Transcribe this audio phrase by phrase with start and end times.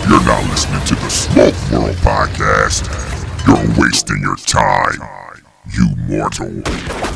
[0.00, 2.86] If you're not listening to the Smoke World podcast,
[3.46, 5.00] you're wasting your time,
[5.70, 7.07] you mortal.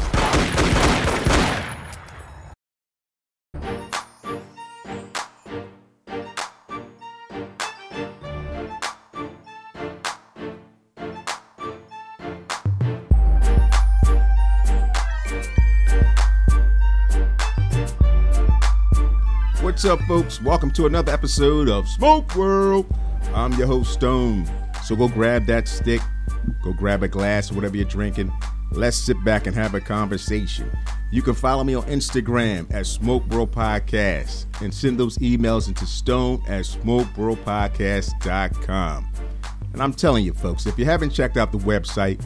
[19.82, 20.40] What's up, folks?
[20.40, 22.86] Welcome to another episode of Smoke World.
[23.34, 24.48] I'm your host, Stone.
[24.84, 26.00] So go grab that stick,
[26.62, 28.32] go grab a glass or whatever you're drinking.
[28.70, 30.70] Let's sit back and have a conversation.
[31.10, 35.84] You can follow me on Instagram at Smoke World Podcast and send those emails into
[35.84, 39.12] stone at smokeworldpodcast.com.
[39.72, 42.24] And I'm telling you, folks, if you haven't checked out the website,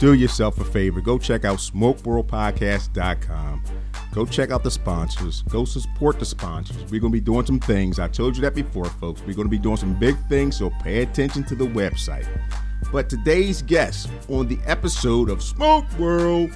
[0.00, 1.00] do yourself a favor.
[1.00, 3.62] Go check out smokeworldpodcast.com.
[4.18, 5.42] Go check out the sponsors.
[5.42, 6.76] Go support the sponsors.
[6.90, 8.00] We're going to be doing some things.
[8.00, 9.20] I told you that before, folks.
[9.20, 12.26] We're going to be doing some big things, so pay attention to the website.
[12.90, 16.50] But today's guest on the episode of Smoke World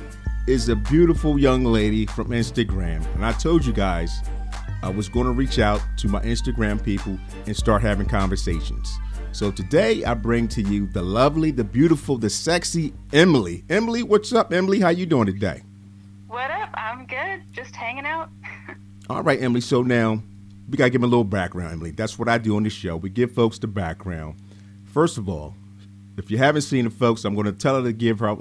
[0.49, 3.07] is a beautiful young lady from Instagram.
[3.15, 4.11] And I told you guys
[4.83, 8.93] I was going to reach out to my Instagram people and start having conversations.
[9.31, 13.63] So today I bring to you the lovely, the beautiful, the sexy Emily.
[13.71, 14.81] Emily, what's up, Emily?
[14.81, 15.63] How you doing today?
[16.33, 16.71] What up?
[16.73, 17.43] I'm good.
[17.53, 18.31] Just hanging out.
[19.11, 19.61] All right, Emily.
[19.61, 20.23] So now
[20.67, 21.91] we got to give them a little background, Emily.
[21.91, 22.97] That's what I do on the show.
[22.97, 24.37] We give folks the background.
[24.87, 25.55] First of all,
[26.17, 28.35] if you haven't seen the folks, I'm going to tell her to give her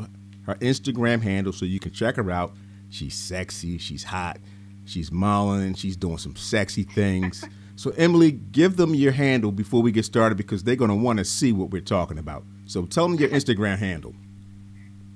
[0.45, 2.53] her Instagram handle so you can check her out.
[2.89, 3.77] She's sexy.
[3.77, 4.37] She's hot.
[4.85, 5.73] She's modeling.
[5.73, 7.43] She's doing some sexy things.
[7.75, 11.19] so, Emily, give them your handle before we get started because they're going to want
[11.19, 12.45] to see what we're talking about.
[12.67, 14.15] So, tell them your Instagram handle.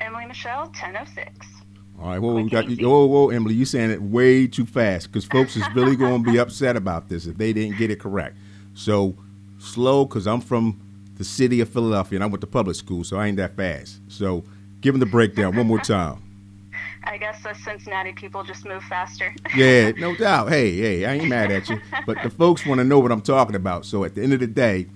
[0.02, 1.56] Emily Michelle, 1006.
[2.00, 2.88] All right, whoa, we got you.
[2.88, 6.32] Whoa, whoa, Emily, you saying it way too fast because folks is really going to
[6.32, 8.36] be upset about this if they didn't get it correct.
[8.74, 9.16] So
[9.60, 10.80] slow, because I'm from
[11.18, 14.00] the city of Philadelphia and I went to public school, so I ain't that fast.
[14.10, 14.44] So
[14.82, 16.22] give them the breakdown one more time.
[17.06, 19.34] I guess us Cincinnati people just move faster.
[19.56, 20.50] yeah, no doubt.
[20.50, 23.22] Hey, hey, I ain't mad at you, but the folks want to know what I'm
[23.22, 23.86] talking about.
[23.86, 24.88] So at the end of the day,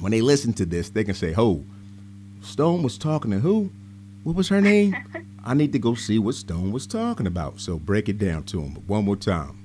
[0.00, 1.62] when they listen to this, they can say, "Oh,
[2.40, 3.70] Stone was talking to who?
[4.24, 4.96] What was her name?"
[5.46, 7.60] I need to go see what Stone was talking about.
[7.60, 9.58] So break it down to him one more time.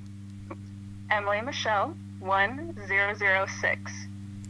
[1.10, 3.92] Emily Michelle, 1006.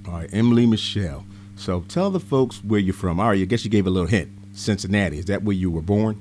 [0.06, 1.24] All right, Emily Michelle.
[1.54, 3.20] So tell the folks where you're from.
[3.20, 4.28] All right, I guess you gave a little hint.
[4.54, 5.19] Cincinnati.
[5.19, 6.19] Is that where you were born?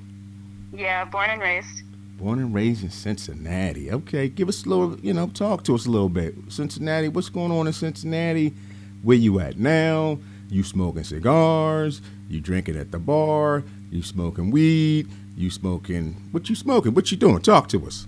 [0.72, 1.82] Yeah, born and raised.
[2.20, 3.92] Born and raised in Cincinnati.
[3.92, 6.36] Okay, give us a little, you know, talk to us a little bit.
[6.50, 8.54] Cincinnati, what's going on in Cincinnati?
[9.02, 10.20] Where you at now?
[10.50, 12.02] You smoking cigars?
[12.30, 13.64] You drinking at the bar?
[13.92, 15.08] You smoking weed?
[15.36, 16.16] You smoking?
[16.32, 16.94] What you smoking?
[16.94, 17.42] What you doing?
[17.42, 18.08] Talk to us.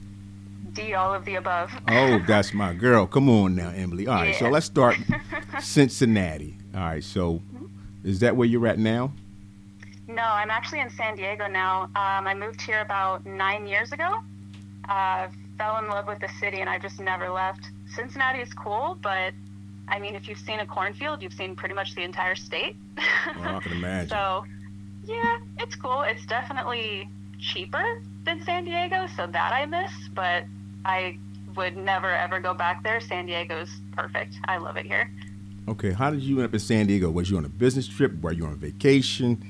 [0.73, 1.71] D, all of the above.
[1.89, 3.05] oh, that's my girl.
[3.07, 4.07] Come on now, Emily.
[4.07, 4.39] All right, yeah.
[4.39, 4.95] so let's start
[5.59, 6.55] Cincinnati.
[6.73, 7.41] All right, so
[8.03, 9.11] is that where you're at now?
[10.07, 11.83] No, I'm actually in San Diego now.
[11.83, 14.19] Um, I moved here about nine years ago.
[14.87, 15.27] Uh,
[15.57, 17.65] fell in love with the city, and I just never left.
[17.95, 19.33] Cincinnati is cool, but
[19.87, 22.75] I mean, if you've seen a cornfield, you've seen pretty much the entire state.
[22.97, 23.03] oh,
[23.43, 24.09] I can imagine.
[24.09, 24.45] So
[25.05, 26.01] yeah, it's cool.
[26.01, 30.45] It's definitely cheaper than San Diego, so that I miss, but
[30.85, 31.17] I
[31.55, 32.99] would never ever go back there.
[33.01, 34.35] San Diego's perfect.
[34.45, 35.09] I love it here.
[35.67, 37.09] Okay, how did you end up in San Diego?
[37.09, 38.19] Was you on a business trip?
[38.21, 39.43] Were you on vacation?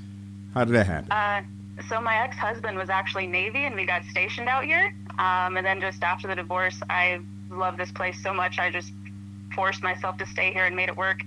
[0.54, 1.12] How did that happen?
[1.12, 1.42] Uh,
[1.88, 4.94] so my ex-husband was actually Navy, and we got stationed out here.
[5.20, 8.92] Um, and then just after the divorce, I love this place so much, I just
[9.56, 11.22] forced myself to stay here and made it work.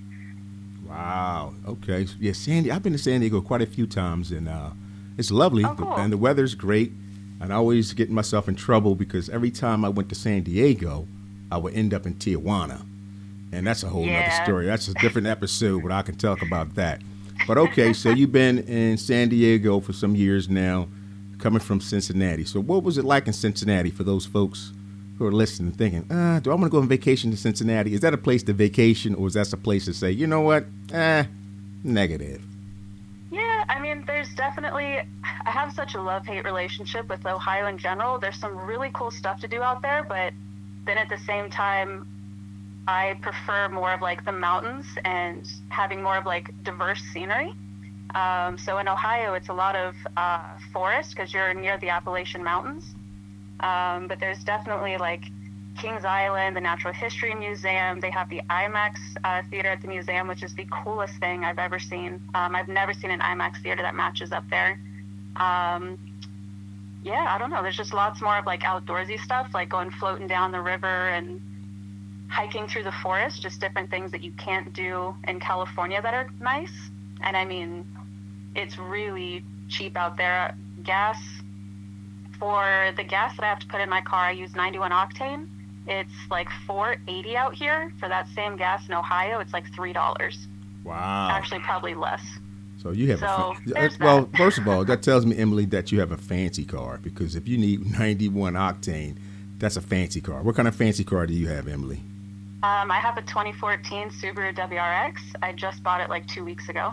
[0.88, 1.54] Wow.
[1.66, 2.06] Okay.
[2.20, 2.70] Yeah, Sandy.
[2.70, 4.70] I've been to San Diego quite a few times, and uh,
[5.18, 5.94] it's lovely, oh, cool.
[5.96, 6.92] and the weather's great.
[7.40, 11.06] And I always get myself in trouble because every time I went to San Diego,
[11.50, 12.84] I would end up in Tijuana,
[13.52, 14.32] and that's a whole yeah.
[14.32, 14.66] other story.
[14.66, 17.02] That's a different episode, but I can talk about that.
[17.46, 20.88] But okay, so you've been in San Diego for some years now,
[21.38, 22.44] coming from Cincinnati.
[22.44, 24.72] So what was it like in Cincinnati for those folks
[25.19, 27.94] who are listening, thinking, uh, do I want to go on vacation to Cincinnati?
[27.94, 30.40] Is that a place to vacation, or is that a place to say, you know
[30.40, 31.25] what, eh,
[31.84, 32.44] negative?
[33.31, 34.99] Yeah, I mean, there's definitely,
[35.46, 38.19] I have such a love hate relationship with Ohio in general.
[38.19, 40.32] There's some really cool stuff to do out there, but
[40.84, 42.06] then at the same time,
[42.87, 47.55] I prefer more of like the mountains and having more of like diverse scenery.
[48.14, 52.44] Um, so in Ohio, it's a lot of uh, forest because you're near the Appalachian
[52.44, 52.84] Mountains.
[53.60, 55.24] Um, but there's definitely like
[55.78, 58.00] Kings Island, the Natural History Museum.
[58.00, 61.58] They have the IMAX uh, theater at the museum, which is the coolest thing I've
[61.58, 62.20] ever seen.
[62.34, 64.78] Um, I've never seen an IMAX theater that matches up there.
[65.36, 65.98] Um,
[67.02, 67.62] yeah, I don't know.
[67.62, 71.40] There's just lots more of like outdoorsy stuff, like going floating down the river and
[72.28, 76.28] hiking through the forest, just different things that you can't do in California that are
[76.40, 76.72] nice.
[77.20, 77.86] And I mean,
[78.54, 80.54] it's really cheap out there.
[80.82, 81.18] Gas
[82.38, 85.48] for the gas that I have to put in my car, I use 91 octane.
[85.86, 87.92] It's like 4.80 out here.
[88.00, 90.46] For that same gas in Ohio, it's like three dollars.
[90.84, 91.28] Wow.
[91.31, 92.22] Actually, probably less.
[92.82, 94.20] So you have So, a fa- well.
[94.26, 94.36] that.
[94.36, 97.48] First of all, that tells me Emily that you have a fancy car because if
[97.48, 99.16] you need 91 octane,
[99.58, 100.42] that's a fancy car.
[100.42, 102.00] What kind of fancy car do you have, Emily?
[102.62, 105.16] Um, I have a 2014 Subaru WRX.
[105.42, 106.92] I just bought it like two weeks ago.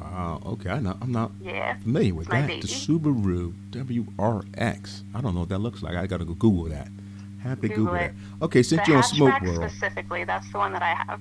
[0.00, 0.40] Wow.
[0.46, 1.76] Okay, I know, I'm not Yeah.
[1.78, 2.46] familiar with that.
[2.46, 2.60] baby.
[2.60, 5.02] The Subaru WRX.
[5.14, 5.96] I don't know what that looks like.
[5.96, 6.88] I got to go Google that.
[7.42, 8.14] Have to Google Google, it.
[8.40, 8.44] that.
[8.44, 9.70] Okay, since the you're on Smoke World.
[9.70, 11.20] specifically, that's the one that I have.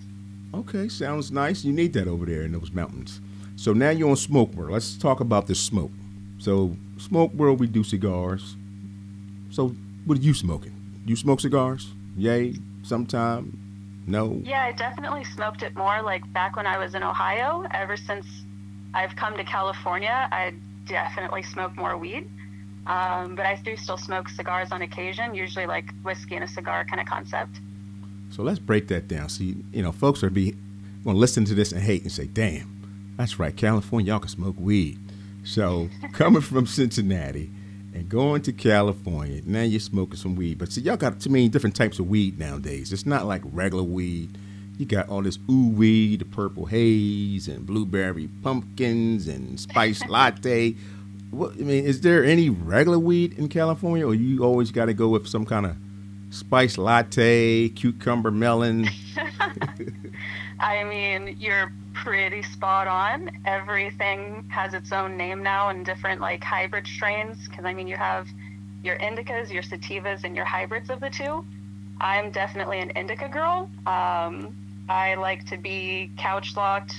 [0.53, 1.63] Okay, sounds nice.
[1.63, 3.21] You need that over there in those mountains.
[3.55, 4.71] So now you're on Smoke World.
[4.71, 5.91] Let's talk about the smoke.
[6.39, 8.55] So Smoke World, we do cigars.
[9.49, 9.75] So
[10.05, 10.73] what are you smoking?
[11.05, 11.93] You smoke cigars?
[12.15, 12.55] Yay?
[12.83, 13.57] Sometime?
[14.07, 14.41] No?
[14.45, 17.65] Yeah, I definitely smoked it more like back when I was in Ohio.
[17.71, 18.25] Ever since
[18.93, 20.53] I've come to California, I
[20.87, 22.29] definitely smoke more weed.
[22.87, 26.85] Um, but I do still smoke cigars on occasion, usually like whiskey and a cigar
[26.85, 27.59] kind of concept.
[28.31, 29.27] So let's break that down.
[29.29, 30.55] See, you know, folks are be
[31.03, 34.29] going to listen to this and hate and say, "Damn, that's right, California, y'all can
[34.29, 34.99] smoke weed."
[35.43, 37.49] So coming from Cincinnati
[37.93, 40.57] and going to California, now you're smoking some weed.
[40.57, 42.93] But see, y'all got too many different types of weed nowadays.
[42.93, 44.37] It's not like regular weed.
[44.77, 50.75] You got all this ooh weed, the purple haze, and blueberry pumpkins, and spice latte.
[51.31, 54.93] What, I mean, is there any regular weed in California, or you always got to
[54.93, 55.75] go with some kind of
[56.29, 58.87] spice latte, cucumber melon?
[60.59, 63.31] I mean, you're pretty spot on.
[63.45, 67.47] Everything has its own name now and different like hybrid strains.
[67.47, 68.27] Because I mean, you have
[68.83, 71.45] your indicas, your sativas, and your hybrids of the two.
[71.99, 73.69] I'm definitely an indica girl.
[73.85, 74.55] Um,
[74.89, 76.93] I like to be couch locked,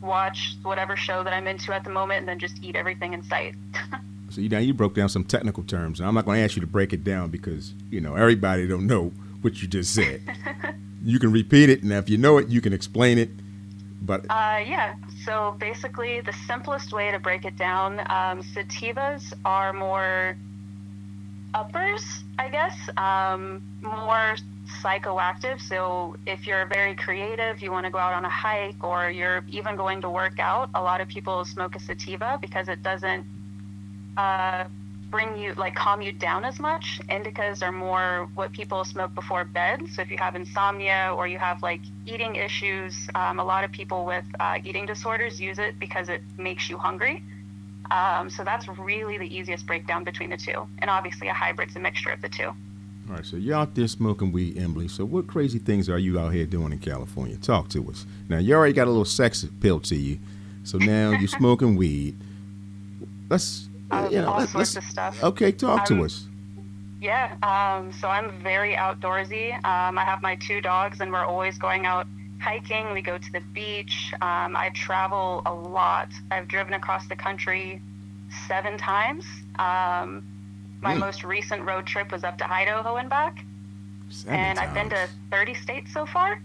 [0.00, 3.22] watch whatever show that I'm into at the moment, and then just eat everything in
[3.22, 3.54] sight.
[4.32, 6.00] So you now you broke down some technical terms.
[6.00, 8.66] and I'm not going to ask you to break it down because you know everybody
[8.66, 9.12] don't know
[9.42, 10.22] what you just said.
[11.04, 13.28] you can repeat it, and if you know it, you can explain it.
[14.00, 14.94] But Uh, yeah.
[15.26, 20.34] So basically, the simplest way to break it down, um, sativas are more
[21.52, 22.02] uppers,
[22.38, 24.36] I guess, um, more
[24.82, 25.60] psychoactive.
[25.60, 29.44] So if you're very creative, you want to go out on a hike, or you're
[29.48, 33.26] even going to work out, a lot of people smoke a sativa because it doesn't
[34.16, 34.64] uh,
[35.10, 37.00] bring you like calm you down as much.
[37.08, 39.82] Indicas are more what people smoke before bed.
[39.92, 43.72] So if you have insomnia or you have like eating issues, um, a lot of
[43.72, 47.22] people with uh, eating disorders use it because it makes you hungry.
[47.90, 50.66] Um, so that's really the easiest breakdown between the two.
[50.78, 52.52] And obviously, a hybrid's a mixture of the two.
[53.12, 54.88] All right, so you're out there smoking weed, Emily.
[54.88, 57.36] So what crazy things are you out here doing in California?
[57.36, 58.06] Talk to us.
[58.30, 60.18] Now you already got a little sex appeal to you,
[60.64, 62.16] so now you're smoking weed.
[63.28, 65.22] Let's Um, you know, all let, sorts let's of stuff.
[65.22, 65.52] okay.
[65.52, 66.26] Talk to Um, us.
[67.02, 69.52] Yeah, um, so I'm very outdoorsy.
[69.56, 72.06] Um, I have my two dogs, and we're always going out
[72.40, 72.92] hiking.
[72.94, 74.12] We go to the beach.
[74.22, 76.08] Um, I travel a lot.
[76.30, 77.82] I've driven across the country
[78.48, 79.26] seven times.
[80.82, 81.00] My Hmm.
[81.00, 83.44] most recent road trip was up to Idaho and back,
[84.26, 86.40] and I've been to 30 states so far.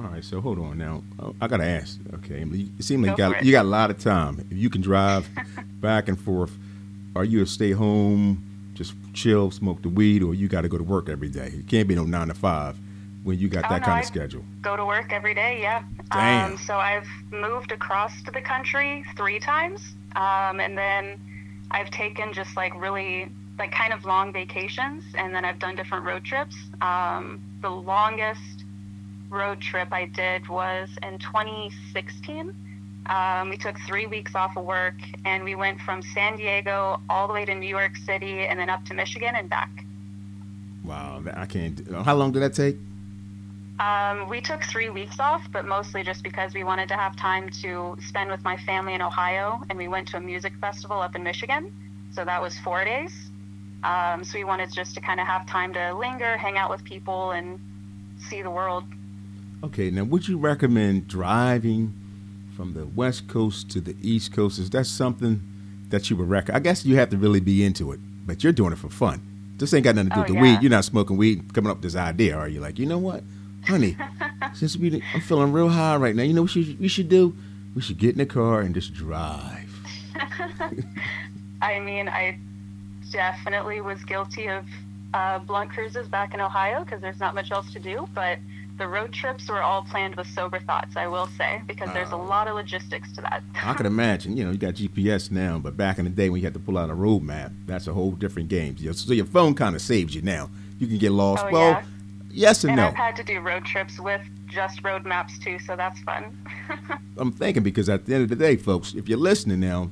[0.00, 1.02] All right, so hold on now.
[1.18, 1.98] Oh, I gotta ask.
[2.14, 4.38] Okay, Emily, it seems like you got you got a lot of time.
[4.50, 5.28] If you can drive
[5.80, 6.56] back and forth,
[7.16, 8.42] are you a stay home,
[8.74, 11.46] just chill, smoke the weed, or you got to go to work every day?
[11.58, 12.76] It can't be no nine to five
[13.24, 14.44] when you got Oh, that no, kind I- of schedule.
[14.62, 15.82] Go to work every day, yeah.
[16.12, 16.52] Damn.
[16.52, 19.80] Um, so I've moved across to the country three times,
[20.16, 21.20] um, and then
[21.70, 26.04] I've taken just like really like kind of long vacations, and then I've done different
[26.04, 26.56] road trips.
[26.80, 28.64] Um, the longest
[29.30, 32.54] road trip I did was in 2016.
[33.06, 34.94] Um, we took three weeks off of work,
[35.24, 38.70] and we went from San Diego all the way to New York City, and then
[38.70, 39.84] up to Michigan and back.
[40.84, 41.80] Wow, I can't.
[42.04, 42.78] How long did that take?
[43.80, 47.50] Um, we took three weeks off, but mostly just because we wanted to have time
[47.62, 51.16] to spend with my family in Ohio, and we went to a music festival up
[51.16, 51.72] in Michigan,
[52.14, 53.12] so that was four days.
[53.82, 56.84] Um, so we wanted just to kind of have time to linger, hang out with
[56.84, 57.58] people, and
[58.28, 58.84] see the world.
[59.64, 61.92] Okay, now would you recommend driving
[62.56, 64.58] from the west coast to the east coast?
[64.60, 65.42] Is that something
[65.88, 66.56] that you would recommend?
[66.56, 69.20] I guess you have to really be into it, but you're doing it for fun.
[69.58, 70.40] This ain't got nothing to do Oh, with the yeah.
[70.42, 70.62] weed.
[70.62, 72.60] You're not smoking weed, coming up with this idea, are you?
[72.60, 73.22] Like, you know what,
[73.66, 73.96] honey?
[74.54, 76.22] since we, I'm feeling real high right now.
[76.22, 77.34] You know what we should, we should do?
[77.74, 79.70] We should get in the car and just drive.
[81.62, 82.38] I mean, I
[83.10, 84.64] definitely was guilty of
[85.12, 88.06] uh, blunt cruises back in Ohio because there's not much else to do.
[88.14, 88.38] But
[88.76, 92.16] the road trips were all planned with sober thoughts, I will say, because there's a
[92.16, 92.22] Oh.
[92.24, 93.42] lot of logistics to that.
[93.62, 94.36] I can imagine.
[94.36, 96.60] You know, you got GPS now, but back in the day when you had to
[96.60, 98.76] pull out a road map, that's a whole different game.
[98.92, 100.50] So your phone kind of saves you now.
[100.80, 101.44] You can get lost.
[101.46, 101.84] Oh, well, yeah.
[102.34, 102.86] Yes and, and no.
[102.88, 106.36] I've had to do road trips with just road maps too, so that's fun.
[107.16, 109.90] I'm thinking because at the end of the day, folks, if you're listening now,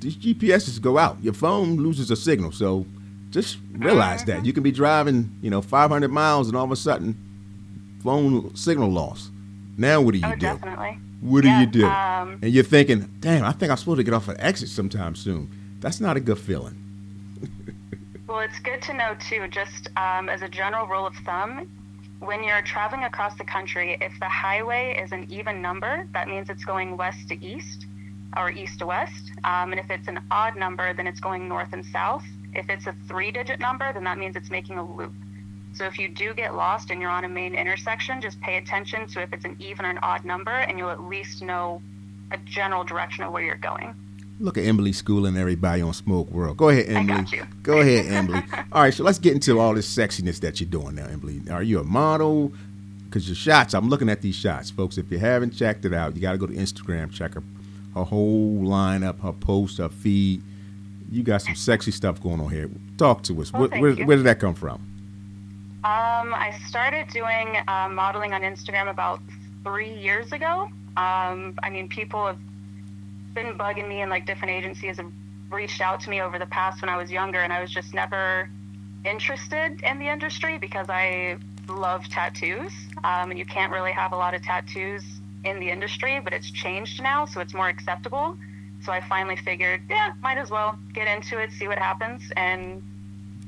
[0.00, 1.16] these GPSs go out.
[1.22, 2.52] Your phone loses a signal.
[2.52, 2.84] So
[3.30, 4.30] just realize Mm-hmm.
[4.30, 4.46] that.
[4.46, 7.16] You can be driving, you know, 500 miles and all of a sudden,
[8.02, 9.30] phone signal loss.
[9.78, 10.36] Now what do you oh, do?
[10.40, 10.98] definitely.
[11.20, 11.86] What do Yeah, you do?
[11.86, 15.14] um, and you're thinking, damn, I think I'm supposed to get off an exit sometime
[15.16, 15.48] soon.
[15.80, 16.76] That's not a good feeling.
[18.26, 21.68] Well, it's good to know too, just um, as a general rule of thumb,
[22.20, 26.48] when you're traveling across the country, if the highway is an even number, that means
[26.48, 27.86] it's going west to east
[28.34, 29.30] or east to west.
[29.44, 32.24] Um, and if it's an odd number, then it's going north and south.
[32.54, 35.12] If it's a three digit number, then that means it's making a loop.
[35.74, 39.06] So if you do get lost and you're on a main intersection, just pay attention
[39.08, 41.82] to if it's an even or an odd number, and you'll at least know
[42.30, 43.94] a general direction of where you're going.
[44.40, 46.56] Look at Emily schooling everybody on Smoke World.
[46.56, 47.24] Go ahead, Emily.
[47.62, 48.42] Go ahead, Emily.
[48.72, 51.40] All right, so let's get into all this sexiness that you're doing now, Emily.
[51.50, 52.52] Are you a model?
[53.04, 54.98] Because your shots, I'm looking at these shots, folks.
[54.98, 57.42] If you haven't checked it out, you got to go to Instagram, check her,
[57.94, 60.42] her whole lineup, her post, her feed.
[61.12, 62.68] You got some sexy stuff going on here.
[62.98, 63.52] Talk to us.
[63.52, 64.80] Well, where, where, where did that come from?
[65.84, 69.20] Um, I started doing uh, modeling on Instagram about
[69.62, 70.68] three years ago.
[70.96, 72.38] Um, I mean, people have
[73.34, 75.10] been bugging me, and like different agencies have
[75.50, 77.94] reached out to me over the past when I was younger, and I was just
[77.94, 78.48] never
[79.04, 81.36] interested in the industry because I
[81.68, 82.72] love tattoos,
[83.04, 85.02] um, and you can't really have a lot of tattoos
[85.44, 88.36] in the industry, but it's changed now, so it's more acceptable.
[88.82, 92.82] So I finally figured, yeah, might as well get into it, see what happens, and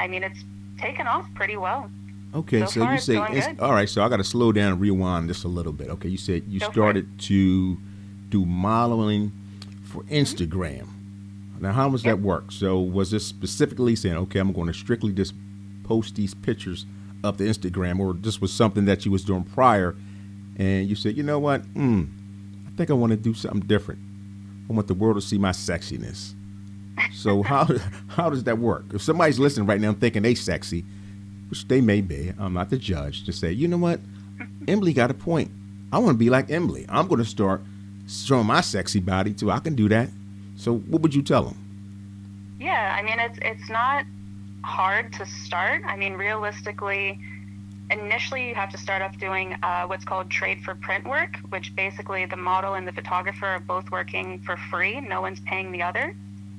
[0.01, 0.45] I mean, it's
[0.79, 1.91] taken off pretty well.
[2.35, 4.53] Okay, So so, far, you say, going it's, all right, so I got to slow
[4.53, 5.89] down and rewind just a little bit.
[5.89, 7.79] Okay, you said you Go started to
[8.29, 9.33] do modeling
[9.87, 10.89] for Instagram.
[11.61, 12.53] Now, how does that work?
[12.53, 15.33] So, was this specifically saying, okay, I'm going to strictly just
[15.85, 16.85] post these pictures
[17.25, 19.97] up to Instagram, or this was something that you was doing prior,
[20.57, 22.05] and you said, you know what, hmm,
[22.67, 24.01] I think I want to do something different.
[24.69, 26.35] I want the world to see my sexiness.
[27.13, 27.69] So how
[28.09, 28.85] how does that work?
[28.93, 30.85] If somebody's listening right now and thinking they sexy,
[31.49, 34.01] which they may be, I'm not the judge to say, you know what,
[34.69, 35.51] Emily got a point.
[35.93, 36.85] I want to be like Emily.
[36.89, 37.63] I'm going to start
[38.07, 39.51] showing my sexy body too.
[39.51, 40.09] I can do that.
[40.57, 41.57] So what would you tell them?
[42.59, 44.05] Yeah, I mean it's it's not
[44.63, 45.83] hard to start.
[45.87, 47.19] I mean realistically,
[47.91, 51.75] initially you have to start off doing uh, what's called trade for print work, which
[51.77, 55.01] basically the model and the photographer are both working for free.
[55.01, 56.15] No one's paying the other,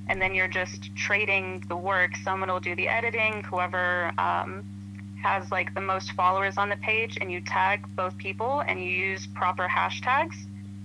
[0.08, 2.12] and then you're just trading the work.
[2.24, 3.44] Someone will do the editing.
[3.44, 4.64] Whoever um,
[5.24, 8.90] has like the most followers on the page, and you tag both people, and you
[8.90, 10.36] use proper hashtags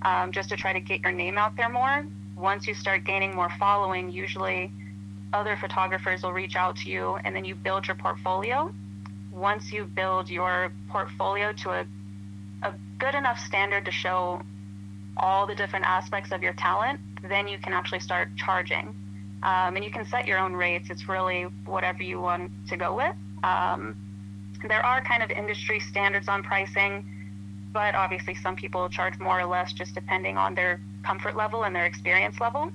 [0.05, 2.07] um, just to try to get your name out there more.
[2.37, 4.73] Once you start gaining more following, usually
[5.33, 8.73] other photographers will reach out to you, and then you build your portfolio.
[9.31, 11.87] Once you build your portfolio to a,
[12.63, 14.43] a good enough standard to show
[15.17, 18.95] all the different aspects of your talent, then you can actually start charging.
[19.43, 20.89] Um, and you can set your own rates.
[20.91, 23.15] It's really whatever you want to go with.
[23.43, 23.97] Um,
[24.69, 27.05] there are kind of industry standards on pricing,
[27.73, 31.75] but obviously some people charge more or less just depending on their comfort level and
[31.75, 32.71] their experience level.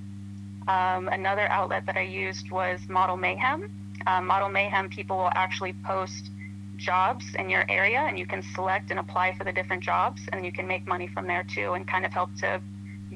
[0.67, 3.69] Um, another outlet that I used was Model Mayhem.
[4.05, 6.29] Uh, Model Mayhem people will actually post
[6.75, 10.45] jobs in your area, and you can select and apply for the different jobs, and
[10.45, 12.61] you can make money from there too, and kind of help to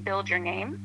[0.04, 0.80] build your name.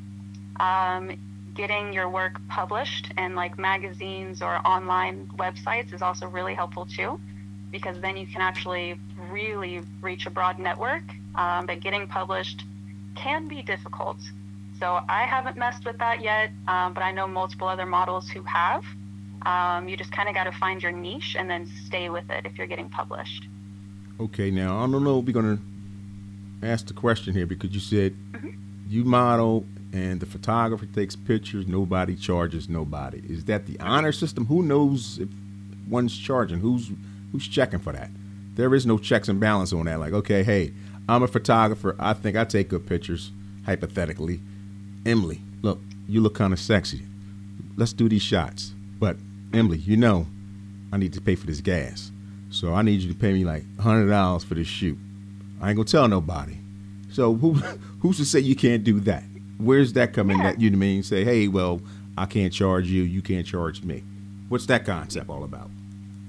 [0.59, 1.17] Um,
[1.53, 7.19] getting your work published in like magazines or online websites is also really helpful too,
[7.71, 11.03] because then you can actually really reach a broad network.
[11.35, 12.63] Um, but getting published
[13.15, 14.17] can be difficult.
[14.79, 18.43] So I haven't messed with that yet, um, but I know multiple other models who
[18.43, 18.83] have.
[19.43, 22.45] Um, you just kind of got to find your niche and then stay with it
[22.45, 23.47] if you're getting published.
[24.19, 25.19] Okay, now I don't know.
[25.19, 25.59] We're gonna
[26.63, 28.49] ask the question here because you said Mm-hmm.
[28.89, 31.67] you model and the photographer takes pictures.
[31.67, 33.21] Nobody charges nobody.
[33.29, 34.45] Is that the honor system?
[34.47, 35.29] Who knows if
[35.87, 36.59] one's charging?
[36.59, 36.89] Who's
[37.31, 38.09] who's checking for that?
[38.55, 39.99] There is no checks and balance on that.
[39.99, 40.73] Like, okay, hey,
[41.07, 41.95] I'm a photographer.
[41.99, 43.31] I think I take good pictures.
[43.65, 44.39] Hypothetically,
[45.05, 47.01] Emily, look, you look kind of sexy.
[47.75, 48.71] Let's do these shots.
[48.99, 49.17] But
[49.53, 50.25] Emily, you know,
[50.91, 52.11] I need to pay for this gas.
[52.49, 54.97] So I need you to pay me like hundred dollars for this shoot.
[55.61, 56.57] I ain't gonna tell nobody.
[57.11, 57.53] So who
[57.99, 59.23] who's to say you can't do that?
[59.57, 60.37] Where's that coming?
[60.37, 60.51] Yeah.
[60.51, 61.03] That you know I mean?
[61.03, 61.81] Say, hey, well,
[62.17, 63.03] I can't charge you.
[63.03, 64.03] You can't charge me.
[64.49, 65.69] What's that concept all about?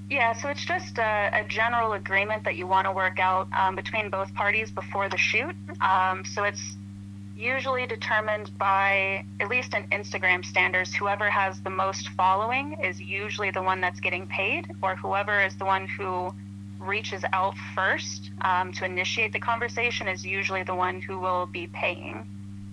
[0.09, 3.75] Yeah, so it's just a, a general agreement that you want to work out um,
[3.75, 5.55] between both parties before the shoot.
[5.81, 6.75] Um, so it's
[7.37, 13.51] usually determined by, at least in Instagram standards, whoever has the most following is usually
[13.51, 16.33] the one that's getting paid, or whoever is the one who
[16.79, 21.67] reaches out first um, to initiate the conversation is usually the one who will be
[21.67, 22.25] paying,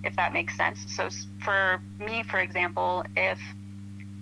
[0.04, 0.84] if that makes sense.
[0.88, 1.10] So
[1.44, 3.38] for me, for example, if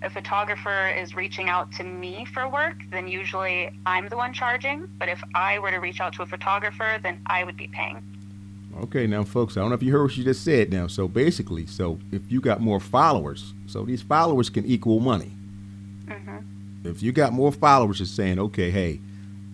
[0.01, 4.87] a photographer is reaching out to me for work, then usually I'm the one charging.
[4.99, 8.03] But if I were to reach out to a photographer, then I would be paying.
[8.83, 10.87] Okay, now, folks, I don't know if you heard what she just said now.
[10.87, 15.31] So basically, so if you got more followers, so these followers can equal money.
[16.05, 16.37] Mm-hmm.
[16.87, 18.99] If you got more followers, just saying, okay, hey,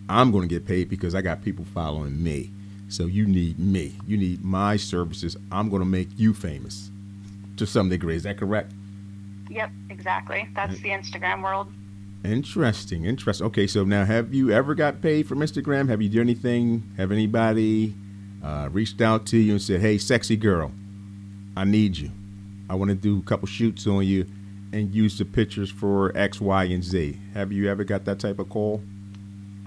[0.10, 2.50] I'm going to get paid because I got people following me.
[2.90, 3.96] So you need me.
[4.06, 5.38] You need my services.
[5.52, 6.90] I'm going to make you famous
[7.58, 8.16] to some degree.
[8.16, 8.74] Is that correct?
[9.52, 10.48] Yep, exactly.
[10.56, 11.68] That's the Instagram world.
[12.24, 13.48] Interesting, interesting.
[13.48, 15.90] Okay, so now have you ever got paid from Instagram?
[15.90, 16.84] Have you done anything?
[16.98, 17.94] Have anybody
[18.44, 20.72] uh, reached out to you and said, "Hey, sexy girl,
[21.58, 22.12] I need you.
[22.70, 24.26] I want to do a couple shoots on you
[24.72, 28.40] and use the pictures for X, Y, and Z." Have you ever got that type
[28.40, 28.82] of call?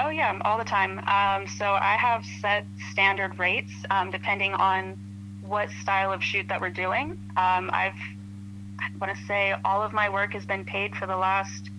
[0.01, 0.99] Oh yeah, all the time.
[1.01, 4.97] Um, so I have set standard rates um, depending on
[5.43, 7.19] what style of shoot that we're doing.
[7.37, 7.95] Um, I've
[8.79, 11.71] I want to say all of my work has been paid for the last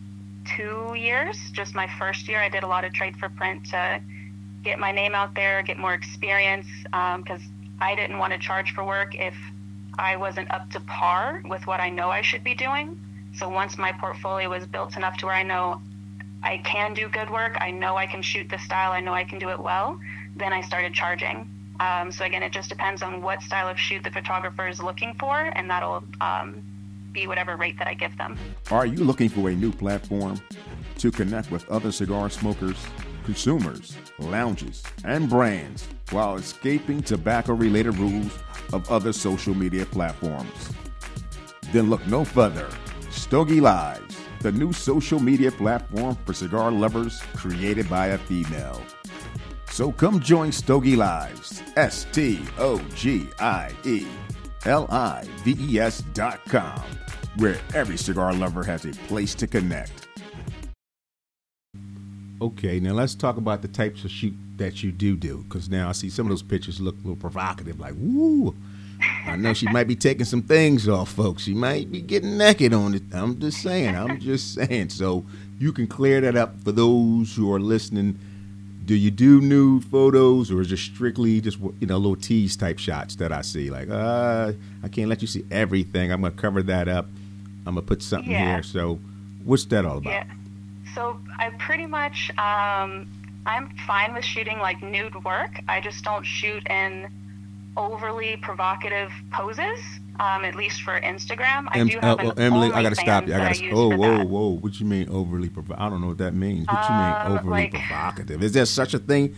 [0.55, 1.37] two years.
[1.51, 4.01] Just my first year, I did a lot of trade for print to
[4.63, 8.73] get my name out there, get more experience, because um, I didn't want to charge
[8.73, 9.35] for work if
[9.97, 12.99] I wasn't up to par with what I know I should be doing.
[13.33, 15.81] So once my portfolio was built enough to where I know
[16.43, 19.23] I can do good work, I know I can shoot the style, I know I
[19.23, 19.99] can do it well,
[20.35, 21.49] then I started charging.
[21.79, 25.13] Um, so again, it just depends on what style of shoot the photographer is looking
[25.15, 26.63] for, and that'll um,
[27.15, 28.37] be whatever rate that I give them.
[28.69, 30.39] Are you looking for a new platform
[30.99, 32.77] to connect with other cigar smokers,
[33.23, 38.37] consumers, lounges, and brands while escaping tobacco related rules
[38.73, 40.69] of other social media platforms?
[41.71, 42.69] Then look no further.
[43.09, 48.81] Stogie Lives, the new social media platform for cigar lovers created by a female.
[49.71, 54.05] So come join Stogie Lives, S T O G I E
[54.65, 56.83] L I V E S dot com
[57.37, 60.07] where every cigar lover has a place to connect.
[62.41, 65.89] Okay, now let's talk about the types of shoot that you do do, because now
[65.89, 68.55] I see some of those pictures look a little provocative, like woo.
[69.25, 71.43] I know she might be taking some things off, folks.
[71.43, 73.03] She might be getting naked on it.
[73.13, 73.95] I'm just saying.
[73.95, 74.89] I'm just saying.
[74.89, 75.25] So
[75.59, 78.19] you can clear that up for those who are listening.
[78.85, 82.79] Do you do nude photos, or is it strictly just you know little tease type
[82.79, 83.69] shots that I see?
[83.69, 86.11] Like, uh, I can't let you see everything.
[86.11, 87.07] I'm gonna cover that up
[87.65, 88.55] I'm gonna put something yeah.
[88.55, 88.63] here.
[88.63, 88.99] So,
[89.43, 90.11] what's that all about?
[90.11, 90.25] Yeah.
[90.93, 93.07] So I pretty much um,
[93.45, 95.59] I'm fine with shooting like nude work.
[95.67, 97.11] I just don't shoot in
[97.77, 99.79] overly provocative poses.
[100.17, 103.33] Um, at least for Instagram, I do have uh, well, Emily, I gotta stop you.
[103.33, 103.65] I gotta.
[103.65, 104.27] I oh, whoa, that.
[104.27, 104.47] whoa!
[104.47, 105.49] What you mean overly?
[105.49, 106.67] Provo- I don't know what that means.
[106.67, 108.41] What you mean um, overly like, provocative?
[108.41, 109.35] Is there such a thing?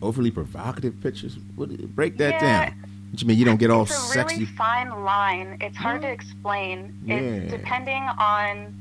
[0.00, 1.36] Overly provocative pictures?
[1.56, 2.79] What, break that yeah, down.
[3.10, 4.36] What you mean you don't get all it's a sexy?
[4.36, 5.58] really fine line.
[5.60, 6.14] It's hard to mm-hmm.
[6.14, 6.94] explain.
[7.04, 7.16] Yeah.
[7.16, 8.74] It's depending on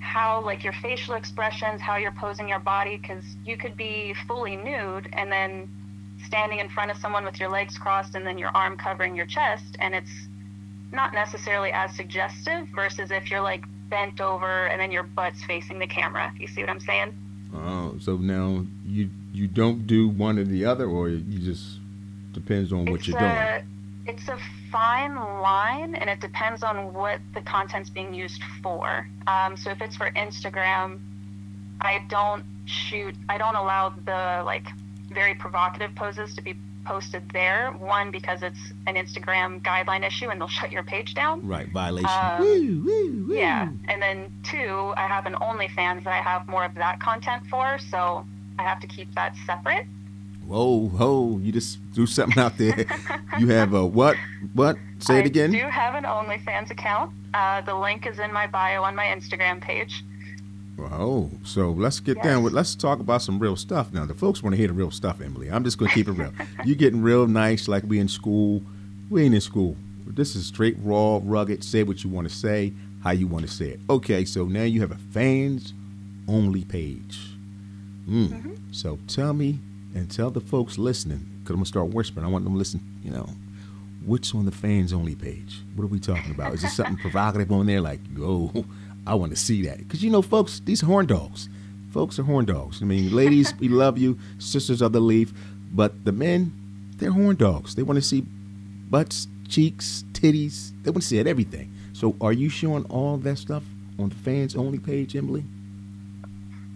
[0.00, 4.56] how like your facial expressions, how you're posing your body, because you could be fully
[4.56, 5.68] nude and then
[6.26, 9.26] standing in front of someone with your legs crossed and then your arm covering your
[9.26, 10.28] chest, and it's
[10.92, 12.68] not necessarily as suggestive.
[12.74, 16.32] Versus if you're like bent over and then your butt's facing the camera.
[16.38, 17.14] You see what I'm saying?
[17.54, 21.79] Oh, so now you you don't do one or the other, or you just
[22.32, 24.16] Depends on what it's you're a, doing.
[24.16, 24.38] It's a
[24.70, 29.08] fine line, and it depends on what the content's being used for.
[29.26, 30.98] Um, so if it's for Instagram,
[31.80, 33.14] I don't shoot.
[33.28, 34.66] I don't allow the like
[35.10, 37.72] very provocative poses to be posted there.
[37.72, 41.46] One because it's an Instagram guideline issue, and they'll shut your page down.
[41.46, 42.10] Right, violation.
[42.10, 43.34] Um, woo, woo, woo.
[43.34, 47.42] Yeah, and then two, I have an OnlyFans that I have more of that content
[47.50, 48.24] for, so
[48.58, 49.86] I have to keep that separate
[50.50, 52.84] whoa, whoa, you just threw something out there.
[53.38, 54.16] you have a what?
[54.52, 54.76] What?
[54.98, 55.54] Say I it again.
[55.54, 57.12] I do have an OnlyFans account.
[57.32, 60.04] Uh, the link is in my bio on my Instagram page.
[60.78, 62.24] Oh, so let's get yes.
[62.24, 62.52] down with.
[62.52, 64.04] Let's talk about some real stuff now.
[64.06, 65.50] The folks want to hear the real stuff, Emily.
[65.50, 66.32] I'm just going to keep it real.
[66.64, 68.62] you getting real nice, like we in school.
[69.08, 69.76] We ain't in school.
[70.06, 71.62] This is straight, raw, rugged.
[71.62, 72.72] Say what you want to say,
[73.04, 73.80] how you want to say it.
[73.88, 75.74] Okay, so now you have a fans
[76.26, 77.20] only page.
[78.08, 78.28] Mm.
[78.28, 78.54] Mm-hmm.
[78.72, 79.60] So tell me
[79.94, 82.24] and tell the folks listening, because I'm gonna start whispering.
[82.26, 82.80] I want them to listen.
[83.02, 83.28] You know,
[84.04, 85.60] what's on the fans only page?
[85.74, 86.54] What are we talking about?
[86.54, 87.80] Is there something provocative on there?
[87.80, 88.64] Like, oh,
[89.06, 89.78] I want to see that.
[89.78, 91.48] Because you know, folks, these horn dogs,
[91.92, 92.82] folks are horn dogs.
[92.82, 95.32] I mean, ladies, we love you, sisters of the leaf,
[95.72, 96.52] but the men,
[96.96, 97.74] they're horn dogs.
[97.74, 98.24] They want to see
[98.90, 100.72] butts, cheeks, titties.
[100.82, 101.72] They want to see it, everything.
[101.92, 103.62] So, are you showing all that stuff
[103.98, 105.44] on the fans only page, Emily?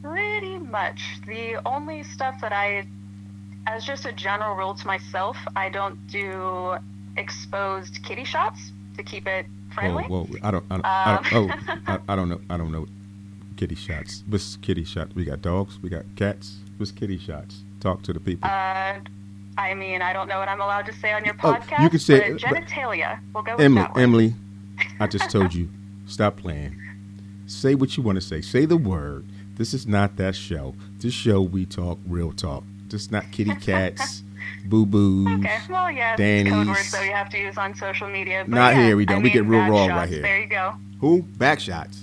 [0.03, 1.01] Pretty much.
[1.27, 2.87] The only stuff that I,
[3.67, 6.77] as just a general rule to myself, I don't do
[7.17, 10.05] exposed kitty shots to keep it friendly.
[10.05, 10.39] Whoa, whoa!
[10.43, 12.87] I don't, I don't, I don't oh, I, I don't know, I don't know.
[13.57, 14.25] Kitty shots.
[14.29, 15.15] What's kitty shots?
[15.15, 15.79] We got dogs.
[15.81, 16.57] We got cats.
[16.77, 17.63] What's kitty shots?
[17.81, 18.49] Talk to the people.
[18.51, 18.99] Uh,
[19.57, 21.77] I mean, I don't know what I'm allowed to say on your podcast.
[21.79, 23.21] Oh, you can say- but genitalia.
[23.33, 24.03] We'll go with Emily, that one.
[24.03, 24.35] Emily,
[25.01, 25.69] I just told you,
[26.07, 26.77] stop playing.
[27.47, 28.41] Say what you want to say.
[28.41, 29.25] Say the word.
[29.57, 30.75] This is not that show.
[30.99, 32.65] This show we talk real talk.
[32.95, 34.23] This not kitty cats,
[34.67, 35.27] boo boos.
[35.41, 36.53] Okay, well, yeah, Danny's.
[36.53, 38.45] code words that we have to use on social media.
[38.47, 39.19] But Not yeah, here, we don't.
[39.19, 40.23] I We get real raw shots, right here.
[40.23, 40.75] There you go.
[41.01, 41.23] Who?
[41.23, 42.03] Back shots.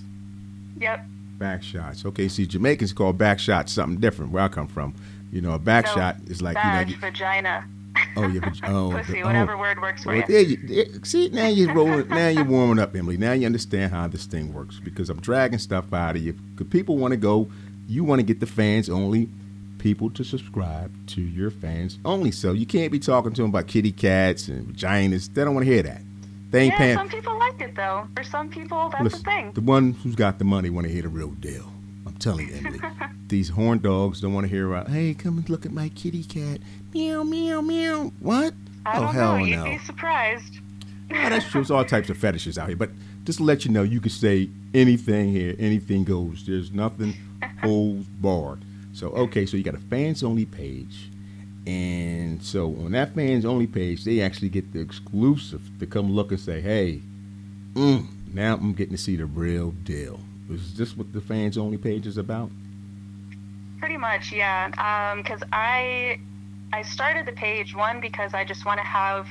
[0.81, 1.05] Yep.
[1.37, 2.05] Back shots.
[2.05, 4.33] Okay, see, Jamaicans call back shots something different.
[4.33, 4.93] Where I come from,
[5.31, 7.65] you know, a back No, shot is like you know, vagina,
[8.17, 9.59] oh, you oh, pussy, whatever oh.
[9.59, 10.39] word works for Well, you.
[10.39, 12.09] you, there- see, now you're rolling.
[12.09, 13.15] now you're warming up, Emily.
[13.15, 16.33] Now you understand how this thing works because I'm dragging stuff out of you.
[16.33, 17.49] Because people want to go,
[17.87, 19.29] you want to get the fans only
[19.81, 22.31] people to subscribe to your fans only.
[22.31, 25.33] So you can't be talking to them about kitty cats and vaginas.
[25.33, 26.01] They don't want to hear that.
[26.51, 26.97] They ain't yeah, paying.
[26.97, 28.07] some people like it though.
[28.15, 29.51] For some people, that's Listen, the thing.
[29.53, 31.71] the one who's got the money want to hear the real deal.
[32.05, 32.79] I'm telling you, Emily.
[33.27, 34.89] These horn dogs don't want to hear about.
[34.89, 36.59] Hey, come and look at my kitty cat.
[36.93, 38.11] Meow meow meow.
[38.19, 38.53] What?
[38.85, 39.45] I oh don't hell know.
[39.45, 39.63] You'd no.
[39.65, 40.59] be surprised.
[41.13, 41.59] Oh, that's true.
[41.59, 42.77] There's all types of fetishes out here.
[42.77, 42.89] But
[43.25, 45.57] just to let you know, you can say anything here.
[45.59, 46.45] Anything goes.
[46.45, 47.15] There's nothing
[47.61, 48.63] holds barred.
[48.93, 51.09] So, okay, so you got a fans only page.
[51.65, 56.31] And so on that fans only page, they actually get the exclusive to come look
[56.31, 57.01] and say, hey,
[57.73, 60.19] mm, now I'm getting to see the real deal.
[60.49, 62.49] Is this what the fans only page is about?
[63.79, 65.15] Pretty much, yeah.
[65.15, 66.19] Because I
[66.73, 69.27] I started the page one because I just want to have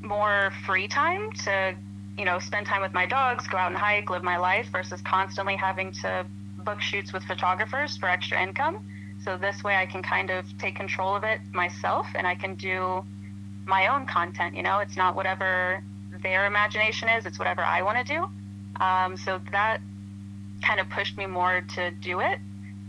[0.00, 1.74] more free time to
[2.18, 5.00] you know spend time with my dogs, go out and hike, live my life versus
[5.02, 6.26] constantly having to
[6.66, 8.80] book shoots with photographers for extra income.
[9.24, 12.54] So this way I can kind of take control of it myself and I can
[12.56, 13.02] do
[13.64, 14.54] my own content.
[14.54, 15.82] You know, it's not whatever
[16.22, 18.28] their imagination is; it's whatever I want to do.
[18.84, 19.78] Um, so that
[20.62, 22.38] kind of pushed me more to do it.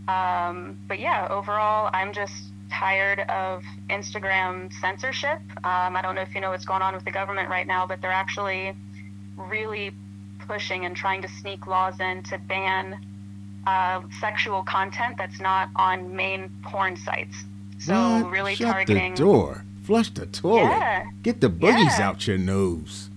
[0.08, 2.34] Um, but yeah, overall, I'm just
[2.70, 5.40] tired of Instagram censorship.
[5.64, 7.88] Um, I don't know if you know what's going on with the government right now,
[7.88, 8.76] but they're actually
[9.38, 9.92] really
[10.48, 13.00] pushing and trying to sneak laws in to ban
[13.66, 17.36] uh, sexual content that's not on main porn sites.
[17.80, 18.32] So What?
[18.32, 19.14] really Shut targeting.
[19.16, 19.64] the door.
[19.84, 20.64] Flush the toilet.
[20.70, 21.06] Yeah.
[21.24, 21.90] Get the boogies Yeah.
[21.90, 22.02] Mm-hmm.
[22.04, 23.10] out your nose.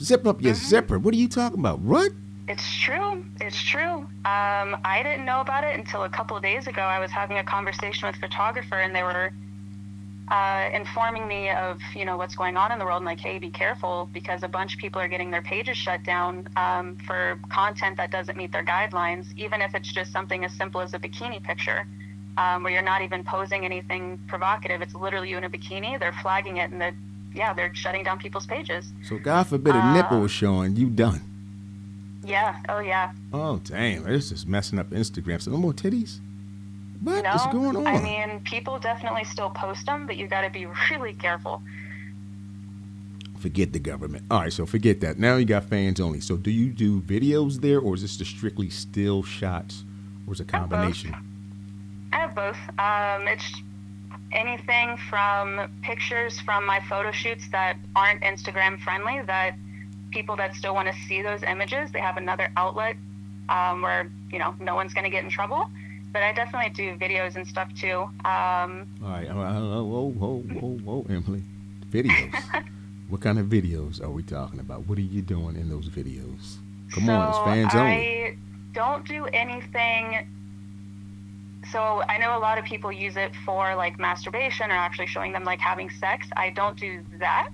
[0.00, 0.98] Zip up your zipper.
[0.98, 1.80] What are you talking about?
[1.80, 2.12] What?
[2.48, 3.24] It's true.
[3.40, 3.98] It's true.
[4.24, 6.82] Um, I didn't know about it until a couple of days ago.
[6.82, 9.30] I was having a conversation with a photographer, and they were
[10.30, 13.38] uh, informing me of you know what's going on in the world, and like, hey,
[13.38, 17.38] be careful because a bunch of people are getting their pages shut down um, for
[17.50, 20.98] content that doesn't meet their guidelines, even if it's just something as simple as a
[20.98, 21.86] bikini picture.
[22.38, 24.80] Um, where you're not even posing anything provocative.
[24.80, 25.98] It's literally you in a bikini.
[25.98, 26.94] They're flagging it, and the
[27.34, 28.92] yeah, they're shutting down people's pages.
[29.06, 31.20] So God forbid a Uh, nipple was showing, you done.
[32.24, 32.56] Yeah.
[32.68, 33.12] Oh yeah.
[33.32, 35.42] Oh damn, this is messing up Instagram.
[35.42, 36.20] So no more titties.
[37.02, 37.86] What No, is going on?
[37.86, 41.62] I mean, people definitely still post them, but you got to be really careful.
[43.38, 44.24] forget the government.
[44.30, 45.18] All right, so forget that.
[45.18, 46.20] Now you got fans only.
[46.20, 49.84] So do you do videos there, or is this just strictly still shots,
[50.26, 50.78] or is it a Have both.
[50.78, 51.14] combination?
[52.12, 52.58] I have both.
[52.78, 53.62] Um, it's
[54.32, 59.56] anything from pictures from my photo shoots that aren't Instagram friendly that
[60.10, 62.96] people that still want to see those images, they have another outlet
[63.48, 65.70] um, where you know no one's going to get in trouble.
[66.12, 68.02] But I definitely do videos and stuff too.
[68.24, 71.42] Um, All right, whoa, whoa, whoa, whoa, Emily.
[71.90, 72.64] Videos.
[73.08, 74.88] what kind of videos are we talking about?
[74.88, 76.56] What are you doing in those videos?
[76.92, 77.92] Come so on, it's fans only.
[77.92, 78.36] I
[78.72, 80.26] don't do anything.
[81.70, 85.32] So I know a lot of people use it for like masturbation or actually showing
[85.32, 86.28] them like having sex.
[86.36, 87.52] I don't do that,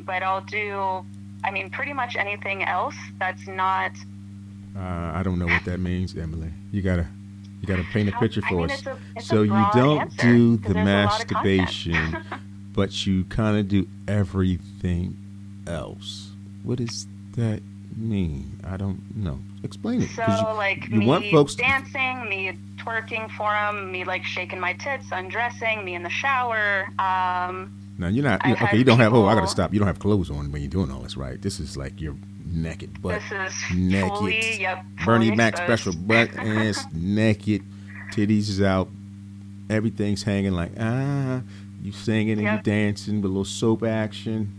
[0.00, 1.04] but I'll do.
[1.44, 3.92] I mean, pretty much anything else that's not.
[4.76, 6.50] Uh, I don't know what that means, Emily.
[6.72, 7.06] You gotta,
[7.68, 8.86] you gotta paint a picture I for mean, us.
[8.86, 11.64] a- so you don't answer, do the there's a lot of content.
[11.64, 12.24] masturbation,
[12.74, 15.16] but you kind of do everything
[15.66, 16.30] else.
[16.62, 17.62] What does that
[17.96, 18.58] mean?
[18.64, 19.38] I don't know.
[19.62, 20.10] Explain it.
[20.10, 24.24] So you, like you me want folks to- dancing, me twerking for them, me like
[24.24, 26.86] shaking my tits, undressing, me in the shower.
[26.98, 28.40] Um, Now you're not.
[28.44, 29.14] I've okay, you don't have.
[29.14, 29.72] Oh, I gotta stop.
[29.72, 31.40] You don't have clothes on when you're doing all this, right?
[31.40, 32.14] This is like your
[32.54, 34.08] naked butt, this is naked.
[34.08, 35.82] fully, yep, Bernie fully Mac exposed.
[35.82, 37.62] special butt ass naked.
[38.12, 38.88] titties is out,
[39.70, 41.42] everything's hanging like ah,
[41.82, 42.56] you singing and Yep.
[42.66, 44.52] you dancing with a little soap action.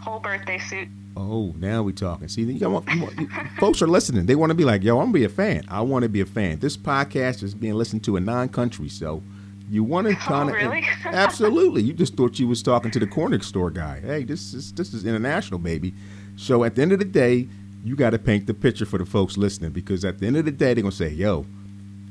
[0.00, 0.88] Whole birthday suit.
[1.16, 2.28] Oh, now we talking.
[2.28, 4.26] See, you want, you want, folks are listening.
[4.26, 5.64] They want to be like, yo, I'm gonna be a fan.
[5.68, 6.58] I want to be a fan.
[6.58, 9.22] This podcast is being listened to in nine countries, so
[9.70, 10.84] you want to kind of Oh, really?
[11.06, 11.82] absolutely.
[11.82, 14.00] You just thought you was talking to the corner store guy.
[14.00, 15.94] Hey, this is this is international, baby.
[16.36, 17.48] So at the end of the day,
[17.84, 20.44] you got to paint the picture for the folks listening because at the end of
[20.44, 21.46] the day, they're gonna say, yo,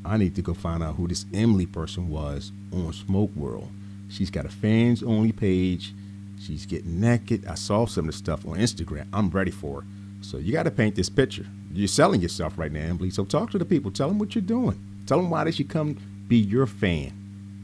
[0.03, 3.69] I need to go find out who this Emily person was on Smoke World.
[4.09, 5.93] She's got a fans only page.
[6.39, 7.45] She's getting naked.
[7.47, 9.07] I saw some of the stuff on Instagram.
[9.11, 9.87] I'm ready for her.
[10.21, 11.45] So you got to paint this picture.
[11.73, 13.09] You're selling yourself right now, Emily.
[13.09, 13.91] So talk to the people.
[13.91, 14.79] Tell them what you're doing.
[15.07, 17.11] Tell them why they should come be your fan.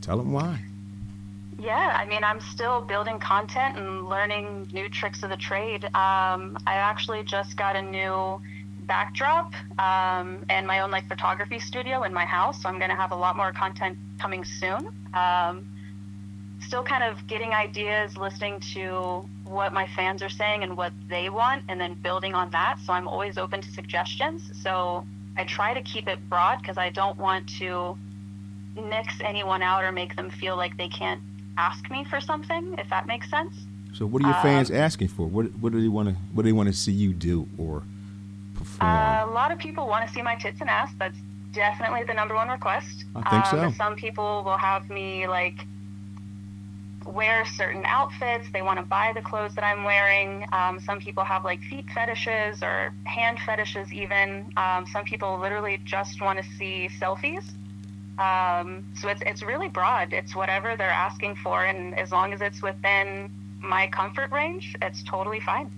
[0.02, 0.60] Tell them why.
[1.62, 5.86] Yeah, I mean, I'm still building content and learning new tricks of the trade.
[5.86, 8.42] Um, I actually just got a new
[8.88, 12.96] backdrop um, and my own like photography studio in my house, so I'm going to
[12.96, 14.88] have a lot more content coming soon.
[15.14, 15.68] Um,
[16.62, 21.30] still kind of getting ideas, listening to what my fans are saying and what they
[21.30, 22.80] want, and then building on that.
[22.84, 24.50] So I'm always open to suggestions.
[24.64, 25.06] So
[25.38, 28.00] I try to keep it broad because I don't want to
[28.76, 31.22] nix anyone out or make them feel like they can't
[31.58, 33.56] ask me for something, if that makes sense.
[33.94, 35.28] So what are your fans asking for?
[35.28, 37.84] What what do they want to what do they want to see you do or
[38.56, 38.90] perform?
[38.90, 40.92] Uh, a lot of people want to see my tits and ass.
[40.98, 41.18] That's
[41.54, 43.06] definitely the number one request.
[43.16, 43.72] I think so.
[43.78, 45.66] Some people will have me like
[47.06, 48.48] wear certain outfits.
[48.54, 50.46] They want to buy the clothes that I'm wearing.
[50.52, 54.52] Um, some people have like feet fetishes or hand fetishes, even.
[54.56, 57.44] Um, some people literally just want to see selfies.
[58.22, 60.14] Um, so it's it's really broad.
[60.14, 65.02] It's whatever they're asking for, and as long as it's within my comfort range, it's
[65.04, 65.72] totally fine.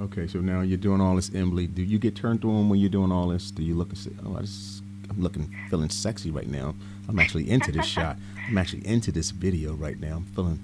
[0.00, 1.66] Okay, so now you're doing all this, Emily.
[1.66, 3.50] Do you get turned on when you're doing all this?
[3.50, 6.74] Do you look and say, "Oh, I just, I'm looking, feeling sexy right now.
[7.08, 8.18] I'm actually into this shot.
[8.48, 10.16] I'm actually into this video right now.
[10.16, 10.60] I'm feeling,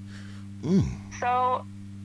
[0.63, 0.85] mm.
[1.19, 1.65] So,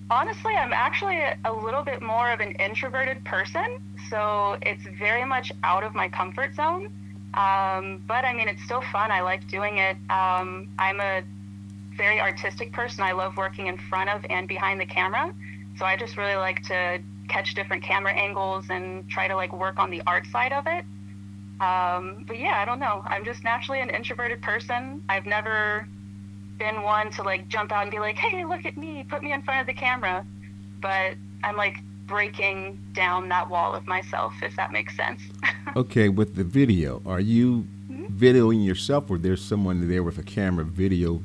[0.10, 3.80] honestly, I'm actually a, a little bit more of an introverted person.
[4.10, 6.92] So, it's very much out of my comfort zone.
[7.36, 9.12] Um, but I mean, it's still fun.
[9.12, 9.98] I like doing it.
[10.10, 11.22] Um, I'm a
[11.98, 13.04] very artistic person.
[13.04, 15.34] I love working in front of and behind the camera.
[15.78, 19.80] So, I just really like to catch different camera angles and try to like work
[19.80, 20.86] on the art side of it.
[21.60, 23.04] Um, but yeah, I don't know.
[23.06, 25.02] I'm just naturally an introverted person.
[25.10, 25.88] I've never
[26.58, 29.32] been one to like jump out and be like, "Hey, look at me, put me
[29.32, 30.26] in front of the camera."
[30.82, 35.22] But I'm like breaking down that wall of myself, if that makes sense.
[35.76, 36.10] okay.
[36.10, 37.68] With the video, are you
[38.12, 41.22] videoing yourself, or there's someone there with a camera video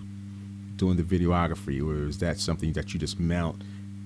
[0.76, 3.62] doing the videography, or is that something that you just mount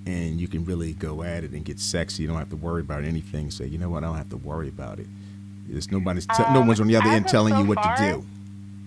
[0.06, 2.22] and you can really go at it and get sexy?
[2.24, 3.50] You don't have to worry about anything.
[3.50, 4.02] Say, you know what?
[4.04, 5.06] I don't have to worry about it.
[5.68, 7.96] There's nobody's, te- no Um, one's on the other end telling so you what far,
[7.96, 8.26] to do.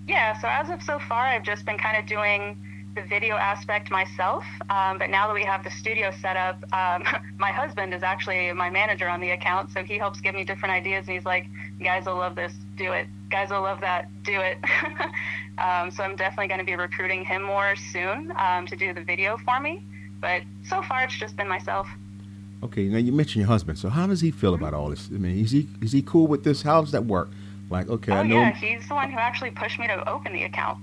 [0.08, 2.56] yeah, so as of so far, I've just been kind of doing
[2.98, 4.44] the video aspect myself.
[4.70, 7.06] Um, but now that we have the studio set up, um,
[7.38, 10.74] my husband is actually my manager on the account, so he helps give me different
[10.74, 11.08] ideas.
[11.08, 11.46] And he's like,
[11.82, 13.08] "Guys will love this, do it.
[13.30, 14.58] Guys will love that, do it."
[15.60, 19.04] um, so I'm definitely going to be recruiting him more soon um, to do the
[19.04, 19.84] video for me.
[20.20, 21.88] But so far, it's just been myself.
[22.64, 23.78] Okay, now you mentioned your husband.
[23.78, 25.10] So how does he feel about all this?
[25.14, 26.64] I mean, is he is he cool with this?
[26.64, 27.30] How does that work?
[27.70, 28.40] Like, okay, oh I know.
[28.40, 30.80] yeah, he's the one who actually pushed me to open the account.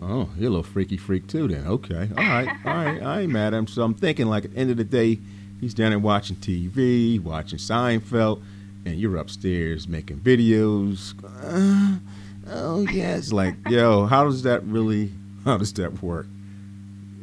[0.00, 1.48] Oh, you're a little freaky freak too.
[1.48, 3.02] Then okay, all right, all right.
[3.02, 3.66] I ain't mad at him.
[3.66, 5.18] So I'm thinking, like, at the end of the day,
[5.60, 8.42] he's down there watching TV, watching Seinfeld,
[8.84, 11.14] and you're upstairs making videos.
[11.42, 11.98] Uh,
[12.50, 15.10] oh yeah, it's like, yo, how does that really?
[15.44, 16.26] How does that work?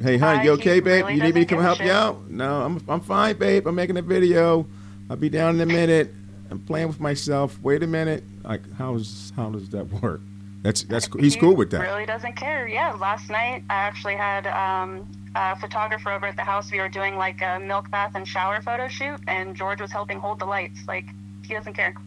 [0.01, 1.05] Hey, honey, you okay, babe?
[1.05, 2.29] really you need me to come help you out?
[2.29, 3.67] No, I'm I'm fine, babe.
[3.67, 4.67] I'm making a video.
[5.09, 6.13] I'll be down in a minute.
[6.49, 7.57] I'm playing with myself.
[7.61, 8.23] Wait a minute.
[8.43, 10.21] Like, how's how does that work?
[10.65, 11.81] That's that's he's He cool with that.
[11.81, 12.67] Really doesn't care.
[12.67, 16.71] Yeah, last night I actually had um, a photographer over at the house.
[16.71, 20.19] We were doing like a milk bath and shower photo shoot, and George was helping
[20.19, 20.79] hold the lights.
[20.87, 21.05] Like
[21.47, 21.93] he doesn't care.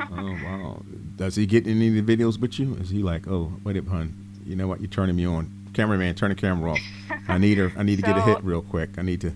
[0.00, 0.82] Oh wow!
[1.16, 2.74] Does he get any of the videos with you?
[2.76, 4.14] Is he like, oh wait a hun?
[4.44, 4.80] You know what?
[4.80, 5.50] You're turning me on.
[5.72, 6.80] Cameraman, turn the camera off.
[7.28, 7.72] I need her.
[7.76, 8.90] I need to get a hit real quick.
[8.98, 9.32] I need to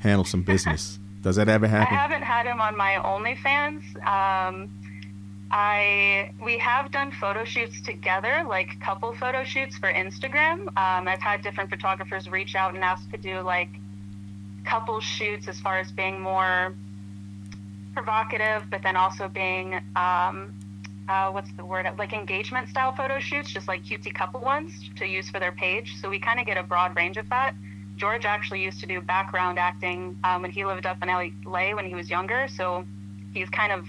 [0.00, 0.98] handle some business.
[1.22, 1.94] Does that ever happen?
[1.96, 3.82] I haven't had him on my OnlyFans.
[4.06, 4.70] Um,
[5.50, 10.68] I we have done photo shoots together, like couple photo shoots for Instagram.
[10.68, 13.68] Um, I've had different photographers reach out and ask to do like
[14.64, 16.74] couple shoots as far as being more
[17.94, 20.52] provocative, but then also being um,
[21.08, 25.06] uh, what's the word like engagement style photo shoots, just like cutesy couple ones to
[25.06, 25.96] use for their page.
[26.00, 27.54] So we kind of get a broad range of that.
[27.96, 31.86] George actually used to do background acting um, when he lived up in LA when
[31.86, 32.46] he was younger.
[32.48, 32.84] So
[33.32, 33.86] he's kind of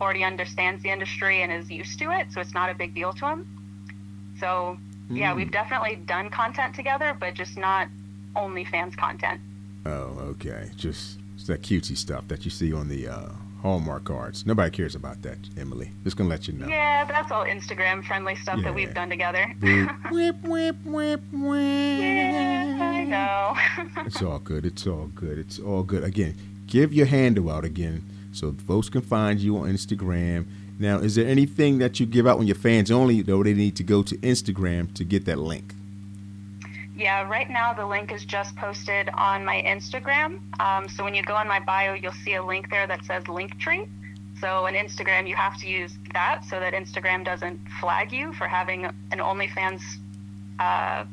[0.00, 2.28] already understands the industry and is used to it.
[2.32, 4.34] So it's not a big deal to him.
[4.40, 4.78] So
[5.10, 7.88] yeah, we've definitely done content together, but just not
[8.36, 9.40] OnlyFans content.
[9.86, 10.70] Oh, okay.
[10.76, 13.28] Just that cutesy stuff that you see on the uh,
[13.62, 14.44] Hallmark cards.
[14.44, 15.90] Nobody cares about that, Emily.
[16.04, 16.68] Just gonna let you know.
[16.68, 18.64] Yeah, that's all Instagram friendly stuff Yeah.
[18.64, 19.46] that we've done together.
[20.10, 22.00] Whip, whip, whip, whip.
[22.00, 23.56] yeah, I know.
[24.06, 24.64] It's all good.
[24.66, 25.38] It's all good.
[25.38, 26.04] It's all good.
[26.04, 26.34] Again,
[26.66, 28.02] give your handle out again
[28.32, 30.46] so folks can find you on Instagram.
[30.78, 33.74] Now, is there anything that you give out when your fans only, though they need
[33.76, 35.74] to go to Instagram to get that link?
[36.96, 40.40] Yeah, right now the link is just posted on my Instagram.
[40.60, 43.24] Um, so when you go on my bio, you'll see a link there that says
[43.24, 43.88] Linktree.
[44.40, 48.46] So on Instagram, you have to use that so that Instagram doesn't flag you for
[48.46, 49.80] having an OnlyFans
[50.58, 51.04] uh,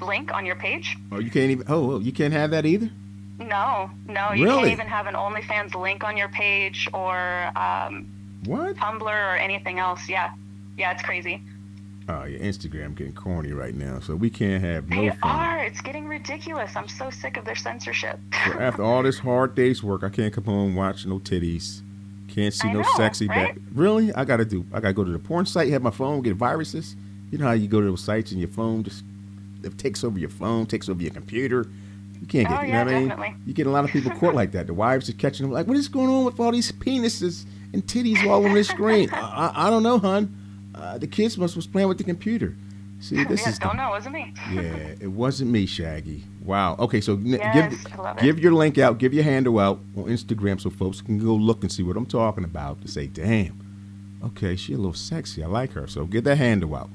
[0.00, 0.96] link on your page.
[1.10, 1.66] Oh, you can't even.
[1.68, 2.90] Oh, oh, you can't have that either.
[3.48, 4.58] No, no, you Really?
[4.60, 8.06] can't even have an OnlyFans link on your page or um,
[8.44, 8.76] What?
[8.76, 10.08] Tumblr or anything else.
[10.08, 10.32] Yeah,
[10.78, 11.42] yeah, it's crazy.
[12.08, 15.18] Oh, your Instagram getting corny right now, so we can't have no They fun.
[15.30, 15.64] are.
[15.64, 16.74] It's getting ridiculous.
[16.74, 18.18] I'm so sick of their censorship.
[18.46, 21.80] So after all this hard day's work, I can't come home watch no titties.
[22.28, 23.54] Can't see I no know, sexy right?
[23.54, 23.58] back.
[23.72, 24.12] Really?
[24.14, 24.64] I gotta do.
[24.72, 26.96] I gotta go to the porn site, have my phone, get viruses.
[27.30, 29.04] You know how you go to those sites and your phone just
[29.62, 31.66] it takes over your phone, takes over your computer.
[32.22, 32.58] You can't get.
[32.60, 33.08] Oh, you yeah, know what I mean?
[33.08, 33.34] definitely.
[33.46, 34.68] You get a lot of people caught like that.
[34.68, 37.84] The wives are catching them like, what is going on with all these penises and
[37.84, 39.10] titties all on this screen?
[39.12, 39.18] I,
[39.56, 40.32] I, I don't know, hon.
[40.72, 42.54] Uh, the kids must was playing with the computer.
[43.00, 43.88] See, this yeah, is the don't know.
[43.88, 44.34] It wasn't me.
[44.52, 46.22] yeah, it wasn't me, Shaggy.
[46.44, 46.76] Wow.
[46.78, 48.22] Okay, so n- Yes, give I love it.
[48.22, 51.62] give your link out, give your handle out on Instagram so folks can go look
[51.62, 53.58] and see what I'm talking about to say, damn,
[54.24, 55.42] okay, she a little sexy.
[55.42, 55.88] I like her.
[55.88, 56.90] So get that handle out.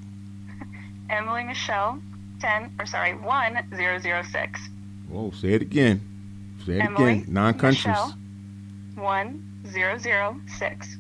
[1.10, 2.00] Emily Michelle,
[2.40, 4.60] ten or sorry, one zero zero six.
[5.10, 6.02] Whoa, say it again.
[6.66, 7.26] Say it Emily again.
[7.30, 7.86] Non countries.
[7.88, 8.16] Michelle,
[8.96, 10.98] one zero zero six.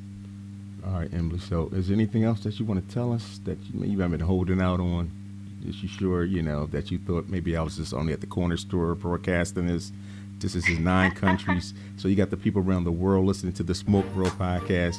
[0.85, 1.39] All right, Emily.
[1.39, 4.11] So is there anything else that you want to tell us that you maybe have
[4.11, 5.11] been holding out on?
[5.67, 8.27] Is you sure, you know, that you thought maybe I was just only at the
[8.27, 9.91] corner store broadcasting this?
[10.39, 11.73] This is in nine countries.
[11.97, 14.97] So you got the people around the world listening to the Smoke World podcast.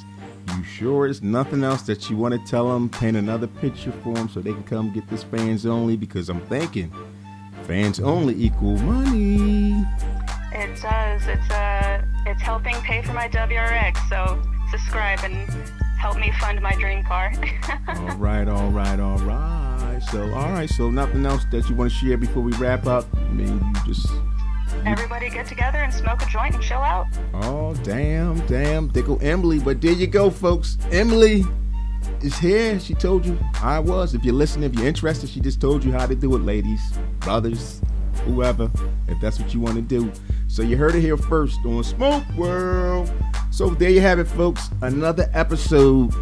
[0.56, 2.88] You sure there's nothing else that you want to tell them?
[2.88, 5.96] Paint another picture for them so they can come get this fans only?
[5.96, 6.92] Because I'm thinking
[7.68, 9.84] fans only equal money.
[10.52, 11.26] It does.
[11.26, 14.08] It's uh, it's helping pay for my WRX.
[14.08, 15.46] So subscribe and
[15.98, 17.30] help me fund my dream car.
[17.88, 20.00] all right, all right, all right.
[20.10, 20.70] So, all right.
[20.70, 23.04] So, nothing else that you want to share before we wrap up?
[23.14, 24.06] I mean, you just.
[24.86, 27.06] Everybody get together and smoke a joint and chill out.
[27.34, 28.88] Oh, damn, damn.
[28.88, 29.58] Go Emily.
[29.58, 30.78] But there you go, folks.
[30.90, 31.44] Emily
[32.22, 32.78] is here.
[32.80, 34.14] She told you I was.
[34.14, 36.80] If you're listening, if you're interested, she just told you how to do it, ladies,
[37.20, 37.80] brothers,
[38.24, 38.70] whoever,
[39.08, 40.10] if that's what you want to do.
[40.48, 43.12] So you heard it here first on Smoke World.
[43.50, 44.68] So there you have it, folks.
[44.82, 46.14] Another episode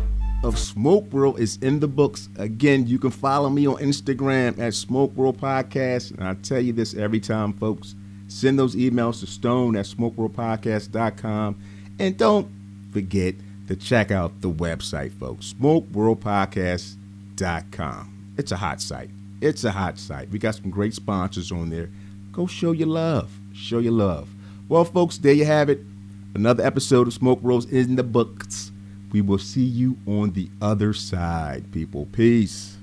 [0.45, 2.29] of Smoke World is in the books.
[2.37, 6.13] Again, you can follow me on Instagram at Smoke World Podcast.
[6.13, 7.95] And I tell you this every time, folks.
[8.29, 11.59] Send those emails to stone at smokeworldpodcast.com.
[11.99, 12.49] And don't
[12.93, 13.35] forget
[13.69, 15.55] to check out the website, folks.
[15.61, 18.13] Smokeworldpodcast.com.
[18.39, 19.11] It's a hot site.
[19.41, 20.31] It's a hot site.
[20.31, 21.91] We got some great sponsors on there.
[22.33, 23.31] Go show your love.
[23.53, 24.29] Show your love.
[24.69, 25.81] Well, folks, there you have it.
[26.35, 28.73] Another episode of Smoke is in the books.
[29.13, 32.07] We will see you on the other side, people.
[32.13, 32.76] Peace.